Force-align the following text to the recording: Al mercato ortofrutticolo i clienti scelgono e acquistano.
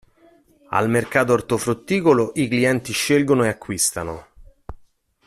Al 0.71 0.89
mercato 0.89 1.31
ortofrutticolo 1.33 2.31
i 2.33 2.47
clienti 2.47 2.91
scelgono 2.91 3.43
e 3.45 3.49
acquistano. 3.49 4.27